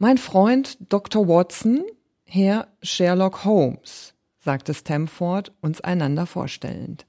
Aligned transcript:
Mein 0.00 0.16
Freund 0.16 0.78
Dr. 0.88 1.26
Watson, 1.26 1.84
Herr 2.22 2.68
Sherlock 2.82 3.44
Holmes, 3.44 4.14
sagte 4.38 4.72
Stamford, 4.72 5.50
uns 5.60 5.80
einander 5.80 6.24
vorstellend. 6.24 7.04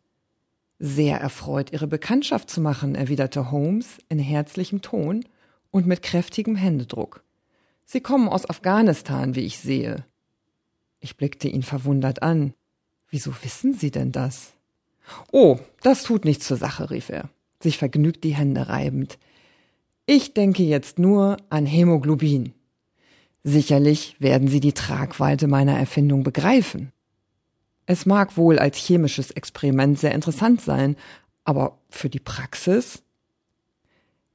Sehr 0.79 1.19
erfreut, 1.21 1.71
Ihre 1.71 1.85
Bekanntschaft 1.85 2.49
zu 2.49 2.61
machen, 2.61 2.95
erwiderte 2.95 3.51
Holmes 3.51 3.99
in 4.09 4.17
herzlichem 4.17 4.81
Ton 4.81 5.23
und 5.69 5.85
mit 5.85 6.01
kräftigem 6.01 6.55
Händedruck. 6.55 7.23
Sie 7.85 8.01
kommen 8.01 8.27
aus 8.27 8.49
Afghanistan, 8.49 9.35
wie 9.35 9.41
ich 9.41 9.59
sehe. 9.59 10.03
Ich 10.99 11.15
blickte 11.15 11.47
ihn 11.47 11.61
verwundert 11.61 12.23
an. 12.23 12.55
Wieso 13.11 13.31
wissen 13.43 13.75
Sie 13.75 13.91
denn 13.91 14.11
das? 14.11 14.53
Oh, 15.31 15.59
das 15.83 16.01
tut 16.01 16.25
nichts 16.25 16.47
zur 16.47 16.57
Sache, 16.57 16.89
rief 16.89 17.09
er, 17.09 17.29
sich 17.61 17.77
vergnügt 17.77 18.23
die 18.23 18.35
Hände 18.35 18.67
reibend. 18.67 19.19
Ich 20.07 20.33
denke 20.33 20.63
jetzt 20.63 20.97
nur 20.97 21.37
an 21.51 21.67
Hämoglobin. 21.67 22.55
Sicherlich 23.43 24.15
werden 24.19 24.47
Sie 24.47 24.59
die 24.59 24.73
Tragweite 24.73 25.47
meiner 25.47 25.77
Erfindung 25.77 26.23
begreifen. 26.23 26.91
Es 27.85 28.05
mag 28.05 28.37
wohl 28.37 28.59
als 28.59 28.77
chemisches 28.77 29.31
Experiment 29.31 29.97
sehr 29.97 30.13
interessant 30.13 30.61
sein, 30.61 30.95
aber 31.43 31.79
für 31.89 32.09
die 32.09 32.19
Praxis? 32.19 33.01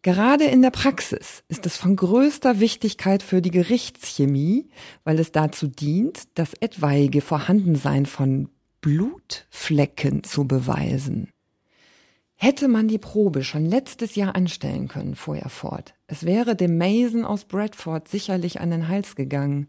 Gerade 0.02 0.44
in 0.44 0.60
der 0.60 0.70
Praxis 0.70 1.44
ist 1.48 1.64
es 1.64 1.76
von 1.76 1.96
größter 1.96 2.60
Wichtigkeit 2.60 3.22
für 3.22 3.40
die 3.40 3.50
Gerichtschemie, 3.50 4.68
weil 5.04 5.18
es 5.18 5.32
dazu 5.32 5.66
dient, 5.66 6.24
das 6.34 6.52
etwaige 6.60 7.20
Vorhandensein 7.20 8.06
von 8.06 8.48
Blutflecken 8.80 10.24
zu 10.24 10.46
beweisen. 10.46 11.30
Hätte 12.34 12.68
man 12.68 12.88
die 12.88 12.98
Probe 12.98 13.44
schon 13.44 13.64
letztes 13.64 14.14
Jahr 14.14 14.34
anstellen 14.34 14.88
können, 14.88 15.14
fuhr 15.14 15.38
er 15.38 15.48
fort, 15.48 15.94
es 16.06 16.24
wäre 16.24 16.54
dem 16.54 16.76
Mason 16.76 17.24
aus 17.24 17.44
Bradford 17.44 18.08
sicherlich 18.08 18.60
an 18.60 18.70
den 18.70 18.88
Hals 18.88 19.16
gegangen. 19.16 19.68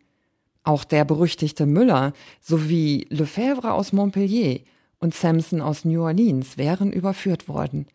Auch 0.64 0.84
der 0.84 1.06
berüchtigte 1.06 1.66
Müller 1.66 2.14
sowie 2.42 3.06
Lefebvre 3.10 3.74
aus 3.74 3.94
Montpellier 3.94 4.60
und 5.00 5.14
Samson 5.14 5.62
aus 5.62 5.86
New 5.86 6.02
Orleans 6.02 6.58
wären 6.58 6.92
überführt 6.92 7.48
worden. 7.48 7.86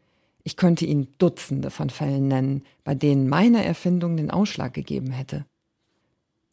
Ich 0.42 0.56
könnte 0.56 0.86
Ihnen 0.86 1.08
Dutzende 1.18 1.70
von 1.70 1.90
Fällen 1.90 2.28
nennen, 2.28 2.62
bei 2.84 2.94
denen 2.94 3.28
meine 3.28 3.64
Erfindung 3.64 4.16
den 4.16 4.30
Ausschlag 4.30 4.72
gegeben 4.72 5.10
hätte. 5.10 5.44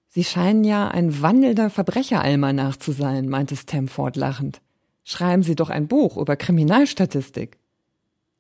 Sie 0.09 0.23
scheinen 0.23 0.63
ja 0.63 0.87
ein 0.87 1.21
wandelnder 1.21 1.69
Verbrecheralmanach 1.69 2.77
zu 2.77 2.91
sein, 2.91 3.29
meinte 3.29 3.55
Stamford 3.55 4.15
lachend. 4.15 4.61
Schreiben 5.03 5.43
Sie 5.43 5.55
doch 5.55 5.69
ein 5.69 5.87
Buch 5.87 6.17
über 6.17 6.35
Kriminalstatistik. 6.35 7.57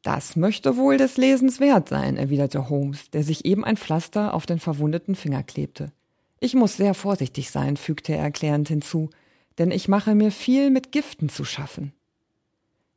Das 0.03 0.35
möchte 0.35 0.77
wohl 0.77 0.97
des 0.97 1.17
Lesens 1.17 1.59
wert 1.59 1.89
sein, 1.89 2.17
erwiderte 2.17 2.69
Holmes, 2.69 3.09
der 3.09 3.23
sich 3.23 3.45
eben 3.45 3.65
ein 3.65 3.77
Pflaster 3.77 4.33
auf 4.33 4.45
den 4.45 4.59
verwundeten 4.59 5.15
Finger 5.15 5.43
klebte. 5.43 5.91
Ich 6.39 6.53
muss 6.53 6.77
sehr 6.77 6.93
vorsichtig 6.93 7.51
sein, 7.51 7.77
fügte 7.77 8.13
er 8.13 8.23
erklärend 8.23 8.67
hinzu, 8.67 9.09
denn 9.57 9.71
ich 9.71 9.87
mache 9.87 10.15
mir 10.15 10.31
viel 10.31 10.69
mit 10.69 10.91
Giften 10.91 11.29
zu 11.29 11.43
schaffen. 11.45 11.93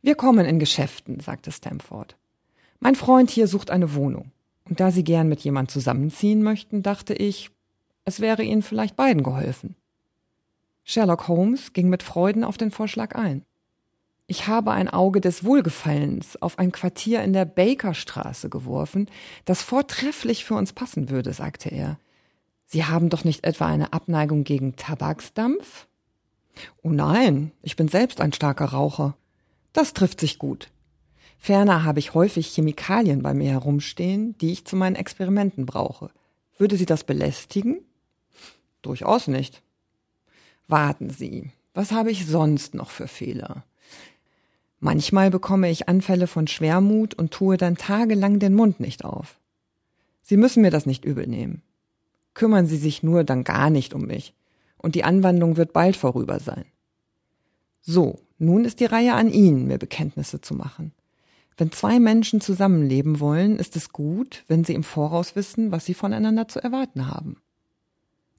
Wir 0.03 0.15
kommen 0.15 0.47
in 0.47 0.59
Geschäften, 0.59 1.21
sagte 1.21 1.53
Stamford. 1.53 2.17
Mein 2.79 2.95
Freund 2.95 3.31
hier 3.31 3.47
sucht 3.47 3.71
eine 3.71 3.95
Wohnung. 3.95 4.33
Und 4.65 4.81
da 4.81 4.91
Sie 4.91 5.05
gern 5.05 5.29
mit 5.29 5.41
jemand 5.41 5.71
zusammenziehen 5.71 6.43
möchten, 6.43 6.83
dachte 6.83 7.13
ich, 7.13 7.51
es 8.05 8.21
wäre 8.21 8.43
Ihnen 8.43 8.63
vielleicht 8.63 8.97
beiden 8.97 9.23
geholfen. 9.23 9.75
Sherlock 10.85 11.29
Holmes 11.29 11.73
ging 11.73 11.89
mit 11.89 12.03
Freuden 12.03 12.45
auf 12.45 12.57
den 12.57 12.71
Vorschlag 12.71 13.15
ein. 13.15 13.45
Ich 14.31 14.47
habe 14.47 14.71
ein 14.71 14.89
Auge 14.89 15.21
des 15.21 15.43
Wohlgefallens 15.43 16.41
auf 16.41 16.57
ein 16.61 16.71
Quartier 16.71 17.21
in 17.25 17.33
der 17.33 17.45
Bakerstraße 17.45 18.49
geworfen, 18.49 19.11
das 19.45 19.61
vortrefflich 19.61 20.45
für 20.45 20.55
uns 20.55 20.73
passen 20.73 21.11
würde, 21.11 21.33
sagte 21.33 21.69
er. 21.69 21.99
Sie 22.65 22.85
haben 22.85 23.09
doch 23.09 23.25
nicht 23.25 23.43
etwa 23.43 23.67
eine 23.67 23.93
Abneigung 23.93 24.45
gegen 24.45 24.77
Tabaksdampf? 24.77 25.89
Oh 26.85 26.91
nein, 26.91 27.51
ich 27.61 27.75
bin 27.75 27.89
selbst 27.89 28.21
ein 28.21 28.33
starker 28.33 28.67
Raucher. 28.67 29.17
Das 29.73 29.95
trifft 29.95 30.21
sich 30.21 30.39
gut. 30.39 30.71
Ferner 31.37 31.83
habe 31.83 31.99
ich 31.99 32.15
häufig 32.15 32.47
Chemikalien 32.55 33.23
bei 33.23 33.35
mir 33.35 33.51
herumstehen, 33.51 34.39
die 34.39 34.53
ich 34.53 34.65
zu 34.65 34.77
meinen 34.77 34.95
Experimenten 34.95 35.67
brauche. 35.67 36.13
Würde 36.57 36.77
Sie 36.77 36.87
das 36.87 37.03
belästigen? 37.03 37.81
Durchaus 38.81 39.27
nicht. 39.27 39.61
Warten 40.69 41.11
Sie, 41.11 41.51
was 41.75 41.91
habe 41.91 42.13
ich 42.13 42.27
sonst 42.29 42.75
noch 42.77 42.91
für 42.91 43.09
Fehler? 43.09 43.65
Manchmal 44.81 45.31
bekomme 45.31 45.71
ich 45.71 45.89
Anfälle 45.89 46.27
von 46.27 46.47
Schwermut 46.47 47.15
und 47.15 47.31
tue 47.31 47.57
dann 47.57 47.77
tagelang 47.77 48.39
den 48.39 48.55
Mund 48.55 48.81
nicht 48.81 49.05
auf. 49.05 49.39
Sie 50.23 50.37
müssen 50.37 50.63
mir 50.63 50.71
das 50.71 50.87
nicht 50.87 51.05
übel 51.05 51.27
nehmen 51.27 51.63
kümmern 52.35 52.67
Sie 52.67 52.77
sich 52.77 53.03
nur 53.03 53.25
dann 53.25 53.45
gar 53.45 53.71
nicht 53.71 53.95
um 53.95 54.07
mich, 54.07 54.35
und 54.79 54.95
die 54.95 55.05
Anwandlung 55.05 55.57
wird 55.57 55.73
bald 55.73 55.97
vorüber 55.97 56.41
sein. 56.41 56.65
So, 57.83 58.21
nun 58.39 58.65
ist 58.65 58.81
die 58.81 58.87
Reihe 58.87 59.15
an 59.15 59.31
Ihnen, 59.31 59.67
mir 59.67 59.79
Bekenntnisse 59.79 60.41
zu 60.41 60.55
machen. 60.55 60.93
Wenn 61.57 61.73
zwei 61.73 62.01
Menschen 62.01 62.41
zusammenleben 62.41 63.21
wollen, 63.21 63.59
ist 63.59 63.77
es 63.77 63.93
gut, 63.93 64.45
wenn 64.49 64.65
sie 64.65 64.75
im 64.75 64.85
Voraus 64.85 65.37
wissen, 65.37 65.73
was 65.73 65.85
sie 65.85 65.93
voneinander 65.93 66.49
zu 66.49 66.63
erwarten 66.63 67.07
haben. 67.07 67.37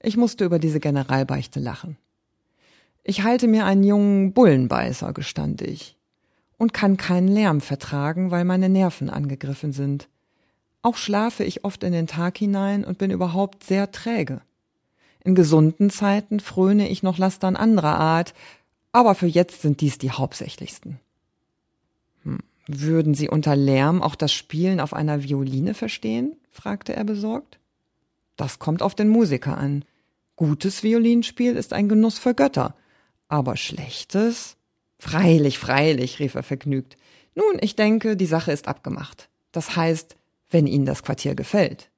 Ich 0.00 0.16
musste 0.16 0.44
über 0.44 0.58
diese 0.58 0.80
Generalbeichte 0.80 1.60
lachen. 1.60 1.96
Ich 3.04 3.22
halte 3.22 3.46
mir 3.46 3.64
einen 3.64 3.84
jungen 3.84 4.32
Bullenbeißer, 4.32 5.12
gestand 5.12 5.62
ich, 5.62 5.96
und 6.62 6.72
kann 6.72 6.96
keinen 6.96 7.26
Lärm 7.26 7.60
vertragen, 7.60 8.30
weil 8.30 8.44
meine 8.44 8.68
Nerven 8.68 9.10
angegriffen 9.10 9.72
sind. 9.72 10.08
Auch 10.80 10.96
schlafe 10.96 11.42
ich 11.42 11.64
oft 11.64 11.82
in 11.82 11.90
den 11.90 12.06
Tag 12.06 12.38
hinein 12.38 12.84
und 12.84 12.98
bin 12.98 13.10
überhaupt 13.10 13.64
sehr 13.64 13.90
träge. 13.90 14.42
In 15.24 15.34
gesunden 15.34 15.90
Zeiten 15.90 16.38
fröne 16.38 16.88
ich 16.88 17.02
noch 17.02 17.18
Lastern 17.18 17.56
anderer 17.56 17.98
Art, 17.98 18.32
aber 18.92 19.16
für 19.16 19.26
jetzt 19.26 19.60
sind 19.62 19.80
dies 19.80 19.98
die 19.98 20.12
hauptsächlichsten. 20.12 21.00
Hm. 22.22 22.38
Würden 22.68 23.14
Sie 23.14 23.28
unter 23.28 23.56
Lärm 23.56 24.00
auch 24.00 24.14
das 24.14 24.32
Spielen 24.32 24.78
auf 24.78 24.94
einer 24.94 25.24
Violine 25.24 25.74
verstehen? 25.74 26.36
fragte 26.52 26.94
er 26.94 27.02
besorgt. 27.02 27.58
Das 28.36 28.60
kommt 28.60 28.82
auf 28.82 28.94
den 28.94 29.08
Musiker 29.08 29.58
an. 29.58 29.84
Gutes 30.36 30.84
Violinspiel 30.84 31.56
ist 31.56 31.72
ein 31.72 31.88
Genuss 31.88 32.20
für 32.20 32.34
Götter, 32.34 32.76
aber 33.26 33.56
schlechtes? 33.56 34.56
Freilich, 35.04 35.58
freilich, 35.58 36.20
rief 36.20 36.36
er 36.36 36.44
vergnügt. 36.44 36.96
Nun, 37.34 37.58
ich 37.60 37.74
denke, 37.74 38.16
die 38.16 38.24
Sache 38.24 38.52
ist 38.52 38.68
abgemacht. 38.68 39.30
Das 39.50 39.74
heißt, 39.74 40.14
wenn 40.48 40.68
Ihnen 40.68 40.86
das 40.86 41.02
Quartier 41.02 41.34
gefällt. 41.34 41.90